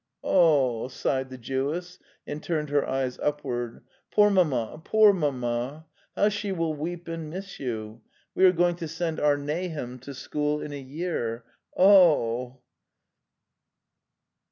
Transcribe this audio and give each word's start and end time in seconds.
'"Q 0.23 0.29
oh!" 0.31 0.87
sighed 0.87 1.29
the 1.29 1.37
Jewess, 1.37 1.99
and 2.25 2.41
turned 2.41 2.71
her 2.71 2.89
eyes 2.89 3.19
upward.'" 3.19 3.83
Poor 4.11 4.31
mamma, 4.31 4.81
poor 4.83 5.13
mamma! 5.13 5.85
How 6.15 6.29
she 6.29 6.51
will 6.51 6.73
weep 6.73 7.07
and 7.07 7.29
miss 7.29 7.59
you! 7.59 8.01
We 8.33 8.45
are 8.45 8.51
going 8.51 8.77
to 8.77 8.87
send 8.87 9.19
our 9.19 9.37
Nahum 9.37 9.99
to 9.99 10.15
school 10.15 10.59
in 10.59 10.73
a 10.73 10.81
year. 10.81 11.43
O 11.77 11.85
oh!" 11.85 12.61